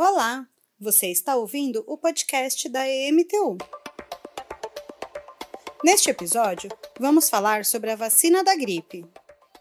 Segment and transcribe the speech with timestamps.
[0.00, 0.46] Olá,
[0.78, 3.58] você está ouvindo o podcast da EMTU.
[5.82, 9.04] Neste episódio, vamos falar sobre a vacina da gripe.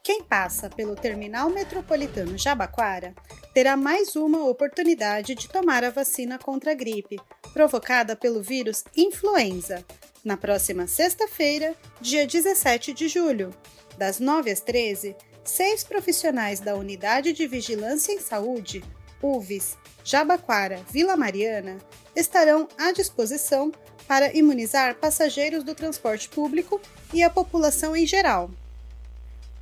[0.04, 3.16] Quem passa pelo Terminal Metropolitano Jabaquara
[3.52, 7.20] terá mais uma oportunidade de tomar a vacina contra a gripe,
[7.52, 9.84] provocada pelo vírus influenza,
[10.24, 13.52] na próxima sexta-feira, dia 17 de julho,
[13.98, 18.84] das 9 às 13, seis profissionais da Unidade de Vigilância em Saúde,
[19.22, 21.78] UVS, Jabaquara, Vila Mariana,
[22.16, 23.72] estarão à disposição
[24.08, 26.82] para imunizar passageiros do transporte público
[27.14, 28.50] e a população em geral.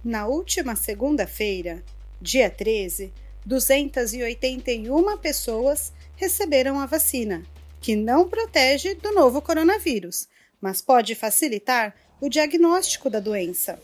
[0.04, 1.84] Na última segunda-feira,
[2.22, 3.12] dia 13,
[3.46, 7.44] 281 pessoas receberam a vacina,
[7.82, 10.28] que não protege do novo coronavírus,
[10.62, 13.80] mas pode facilitar o diagnóstico da doença.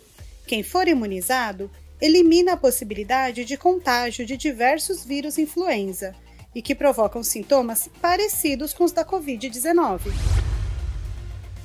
[0.48, 1.70] Quem for imunizado
[2.02, 6.16] elimina a possibilidade de contágio de diversos vírus influenza
[6.54, 10.12] e que provocam sintomas parecidos com os da Covid-19.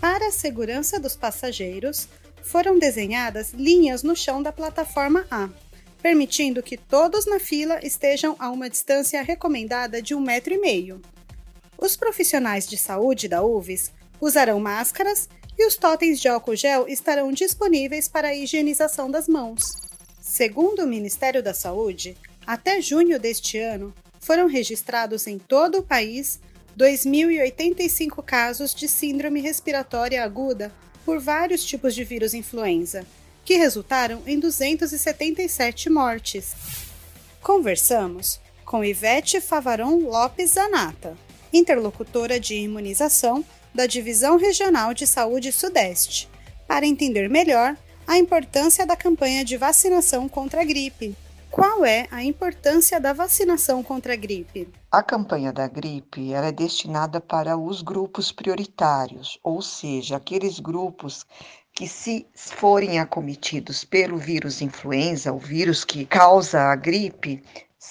[0.01, 2.09] Para a segurança dos passageiros,
[2.43, 5.49] foram desenhadas linhas no chão da plataforma A,
[6.01, 11.01] permitindo que todos na fila estejam a uma distância recomendada de um metro e meio.
[11.79, 17.33] Os profissionais de saúde da UVS usarão máscaras e os totens de álcool gel estarão
[17.33, 19.86] disponíveis para a higienização das mãos.
[20.29, 26.41] Segundo o Ministério da Saúde, até junho deste ano, foram registrados em todo o país
[26.77, 30.75] 2.085 casos de síndrome respiratória aguda
[31.05, 33.07] por vários tipos de vírus influenza,
[33.45, 36.57] que resultaram em 277 mortes.
[37.41, 41.17] Conversamos com Ivete Favaron Lopes Zanata,
[41.53, 46.29] interlocutora de imunização da Divisão Regional de Saúde Sudeste,
[46.67, 51.17] para entender melhor a importância da campanha de vacinação contra a gripe.
[51.51, 54.69] Qual é a importância da vacinação contra a gripe?
[54.93, 61.27] A campanha da gripe é destinada para os grupos prioritários, ou seja, aqueles grupos
[61.73, 67.43] que, se forem acometidos pelo vírus influenza, o vírus que causa a gripe,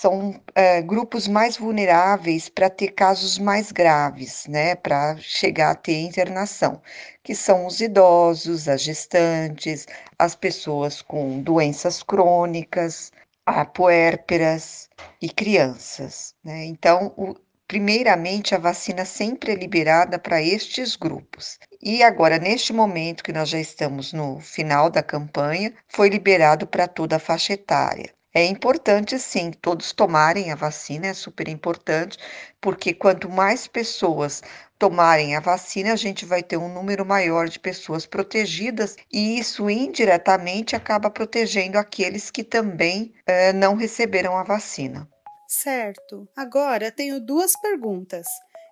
[0.01, 6.01] são é, grupos mais vulneráveis para ter casos mais graves, né, para chegar a ter
[6.01, 6.81] internação,
[7.23, 9.88] que são os idosos, as gestantes,
[10.19, 13.11] as pessoas com doenças crônicas,
[13.45, 14.89] a puérperas
[15.22, 16.35] e crianças.
[16.44, 16.66] Né?
[16.66, 17.34] Então, o,
[17.66, 21.57] primeiramente, a vacina sempre é liberada para estes grupos.
[21.81, 26.85] E agora, neste momento que nós já estamos no final da campanha, foi liberado para
[26.85, 28.13] toda a faixa etária.
[28.38, 32.18] É importante, sim, todos tomarem a vacina, é super importante,
[32.59, 34.44] porque quanto mais pessoas
[34.78, 39.69] tomarem a vacina, a gente vai ter um número maior de pessoas protegidas e isso
[39.69, 45.07] indiretamente acaba protegendo aqueles que também eh, não receberam a vacina.
[45.47, 46.28] Certo.
[46.35, 48.28] Agora tenho duas perguntas.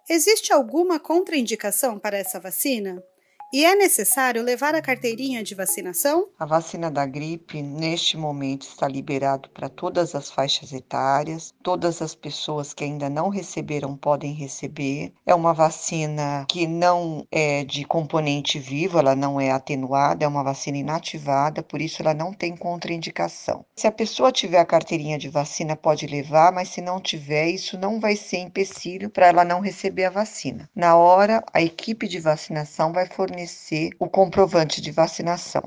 [0.09, 3.01] Existe alguma contraindicação para essa vacina?
[3.53, 6.27] E é necessário levar a carteirinha de vacinação?
[6.39, 11.53] A vacina da gripe, neste momento, está liberado para todas as faixas etárias.
[11.61, 15.13] Todas as pessoas que ainda não receberam podem receber.
[15.23, 20.43] É uma vacina que não é de componente vivo, ela não é atenuada, é uma
[20.43, 23.63] vacina inativada, por isso ela não tem contraindicação.
[23.75, 27.77] Se a pessoa tiver a carteirinha de vacina, pode levar, mas se não tiver, isso
[27.77, 30.67] não vai ser empecilho para ela não receber a vacina.
[30.75, 35.63] Na hora, a equipe de vacinação vai fornecer fornecer o comprovante de vacinação.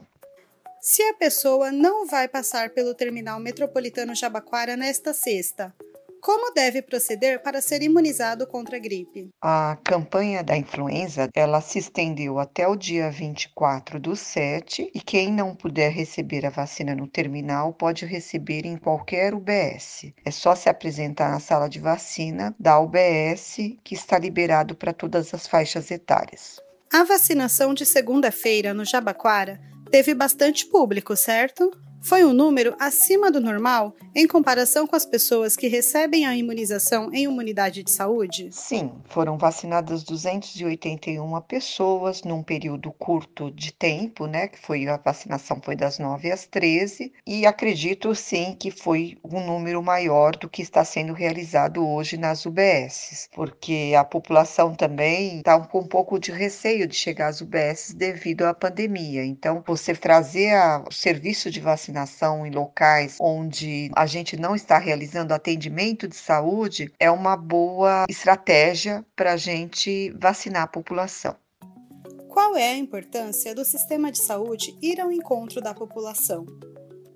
[0.81, 5.75] Se a pessoa não vai passar pelo terminal metropolitano Jabaquara nesta sexta,
[6.21, 9.31] como deve proceder para ser imunizado contra a gripe?
[9.41, 15.33] A campanha da influenza, ela se estendeu até o dia 24 do 7 e quem
[15.33, 20.13] não puder receber a vacina no terminal pode receber em qualquer UBS.
[20.25, 25.33] É só se apresentar na sala de vacina da UBS que está liberado para todas
[25.35, 26.61] as faixas etárias.
[26.93, 29.61] A vacinação de segunda-feira no Jabaquara
[29.91, 31.71] teve bastante público, certo?
[32.03, 37.13] Foi um número acima do normal em comparação com as pessoas que recebem a imunização
[37.13, 38.49] em uma unidade de saúde?
[38.53, 44.49] Sim, foram vacinadas 281 pessoas num período curto de tempo, né?
[44.49, 49.45] Que foi a vacinação foi das 9 às 13, e acredito sim que foi um
[49.45, 55.59] número maior do que está sendo realizado hoje nas UBSs, porque a população também está
[55.61, 59.25] com um pouco de receio de chegar às UBSs devido à pandemia.
[59.25, 64.55] Então, você trazer a, o serviço de vacinação vacinação em locais onde a gente não
[64.55, 71.37] está realizando atendimento de saúde é uma boa estratégia para a gente vacinar a população.
[72.29, 76.45] Qual é a importância do sistema de saúde ir ao encontro da população?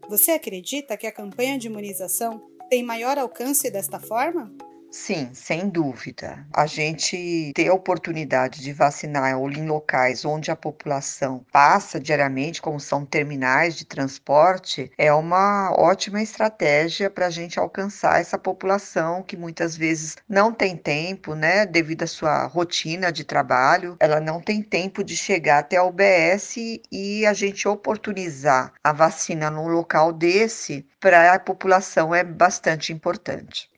[0.08, 4.52] Você acredita que a campanha de imunização tem maior alcance desta forma?
[4.92, 6.44] Sim, sem dúvida.
[6.52, 12.81] A gente ter a oportunidade de vacinar em locais onde a população passa diariamente, como
[12.81, 19.37] são terminais de transporte, é uma ótima estratégia para a gente alcançar essa população que
[19.37, 24.60] muitas vezes não tem tempo, né, devido à sua rotina de trabalho, ela não tem
[24.60, 26.56] tempo de chegar até a UBS
[26.90, 33.70] e a gente oportunizar a vacina num local desse para a população é bastante importante.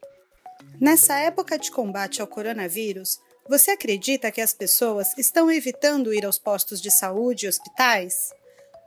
[0.82, 6.40] Nessa época de combate ao coronavírus, você acredita que as pessoas estão evitando ir aos
[6.40, 8.32] postos de saúde e hospitais?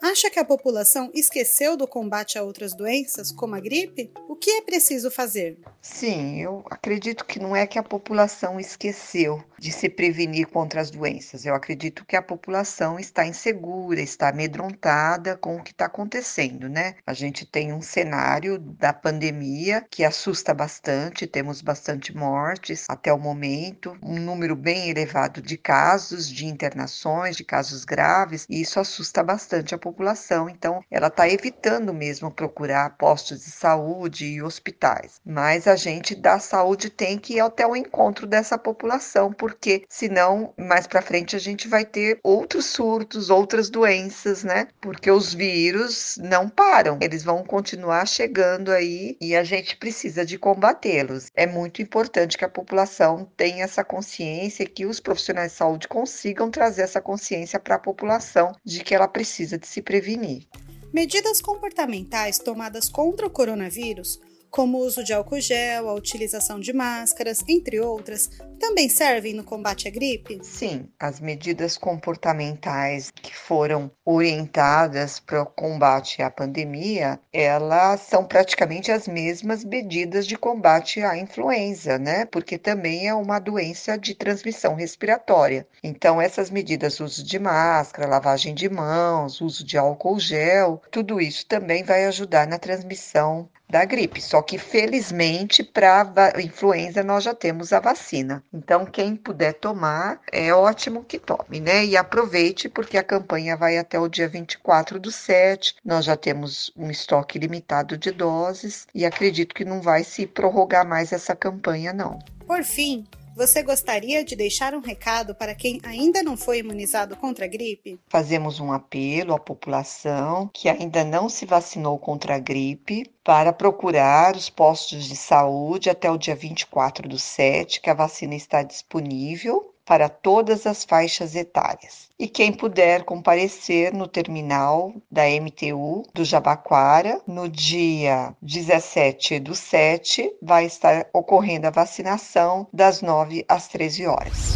[0.03, 4.11] Acha que a população esqueceu do combate a outras doenças, como a gripe?
[4.27, 5.57] O que é preciso fazer?
[5.81, 10.91] Sim, eu acredito que não é que a população esqueceu de se prevenir contra as
[10.91, 11.43] doenças.
[11.43, 16.93] Eu acredito que a população está insegura, está amedrontada com o que está acontecendo, né?
[17.03, 23.17] A gente tem um cenário da pandemia que assusta bastante, temos bastante mortes até o
[23.17, 29.23] momento, um número bem elevado de casos, de internações, de casos graves, e isso assusta
[29.23, 30.47] bastante a população.
[30.47, 35.19] Então, ela está evitando mesmo procurar postos de saúde e hospitais.
[35.25, 40.53] Mas a gente da saúde tem que ir até o encontro dessa população, porque senão
[40.57, 44.67] mais para frente a gente vai ter outros surtos, outras doenças, né?
[44.81, 50.37] Porque os vírus não param, eles vão continuar chegando aí e a gente precisa de
[50.37, 51.31] combatê-los.
[51.33, 56.51] É muito importante que a população tenha essa consciência que os profissionais de saúde consigam
[56.51, 60.45] trazer essa consciência para a população de que ela precisa de se prevenir.
[60.93, 64.19] Medidas comportamentais tomadas contra o coronavírus,
[64.55, 69.43] como o uso de álcool gel, a utilização de máscaras, entre outras, também servem no
[69.43, 70.39] combate à gripe?
[70.43, 78.93] Sim, as medidas comportamentais que foram orientadas para o combate à pandemia, elas são praticamente
[78.93, 82.23] as mesmas medidas de combate à influenza, né?
[82.23, 85.67] Porque também é uma doença de transmissão respiratória.
[85.83, 91.45] Então, essas medidas, uso de máscara, lavagem de mãos, uso de álcool gel, tudo isso
[91.45, 94.21] também vai ajudar na transmissão da gripe.
[94.21, 98.41] Só que, felizmente, para a influenza nós já temos a vacina.
[98.53, 101.85] Então, quem puder tomar, é ótimo que tome, né?
[101.85, 105.75] E aproveite, porque a campanha vai até o dia 24 do 7.
[105.83, 110.87] Nós já temos um estoque limitado de doses e acredito que não vai se prorrogar
[110.87, 112.19] mais essa campanha, não.
[112.47, 113.05] Por fim,
[113.35, 117.99] você gostaria de deixar um recado para quem ainda não foi imunizado contra a gripe?
[118.07, 124.37] Fazemos um apelo à população que ainda não se vacinou contra a gripe para procurar
[124.37, 129.74] os postos de saúde até o dia 24 do 7, que a vacina está disponível
[129.85, 132.09] para todas as faixas etárias.
[132.17, 140.33] E quem puder comparecer no terminal da MTU do Jabaquara, no dia 17 do 7,
[140.41, 144.55] vai estar ocorrendo a vacinação das 9 às 13 horas.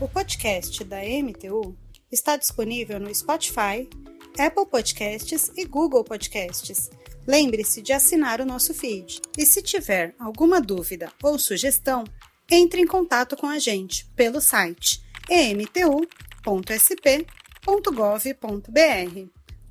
[0.00, 1.76] O podcast da MTU
[2.10, 3.88] está disponível no Spotify,
[4.38, 6.90] Apple Podcasts e Google Podcasts.
[7.26, 9.20] Lembre-se de assinar o nosso feed.
[9.36, 12.04] E se tiver alguma dúvida ou sugestão,
[12.50, 16.06] entre em contato com a gente pelo site emtu.sp.gov.br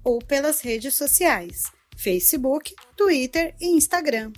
[0.04, 4.32] ou pelas redes sociais Facebook, Twitter e Instagram.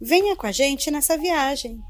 [0.00, 1.82] Venha com a gente nessa viagem!